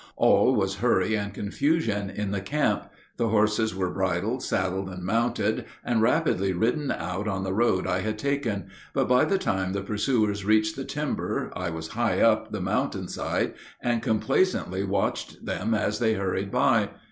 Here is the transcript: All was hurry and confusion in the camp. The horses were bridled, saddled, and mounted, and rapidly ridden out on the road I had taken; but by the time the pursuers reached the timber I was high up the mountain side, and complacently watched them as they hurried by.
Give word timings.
All 0.17 0.55
was 0.55 0.77
hurry 0.77 1.13
and 1.15 1.31
confusion 1.31 2.09
in 2.09 2.31
the 2.31 2.41
camp. 2.41 2.89
The 3.17 3.27
horses 3.27 3.75
were 3.75 3.91
bridled, 3.91 4.41
saddled, 4.41 4.89
and 4.89 5.03
mounted, 5.03 5.65
and 5.85 6.01
rapidly 6.01 6.53
ridden 6.53 6.89
out 6.89 7.27
on 7.27 7.43
the 7.43 7.53
road 7.53 7.85
I 7.85 7.99
had 7.99 8.17
taken; 8.17 8.71
but 8.95 9.07
by 9.07 9.25
the 9.25 9.37
time 9.37 9.73
the 9.73 9.83
pursuers 9.83 10.43
reached 10.43 10.75
the 10.75 10.85
timber 10.85 11.51
I 11.55 11.69
was 11.69 11.89
high 11.89 12.19
up 12.19 12.51
the 12.51 12.61
mountain 12.61 13.09
side, 13.09 13.53
and 13.79 14.01
complacently 14.01 14.83
watched 14.83 15.45
them 15.45 15.75
as 15.75 15.99
they 15.99 16.15
hurried 16.15 16.49
by. 16.49 16.89